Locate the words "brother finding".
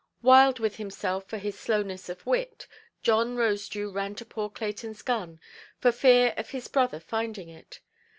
6.67-7.49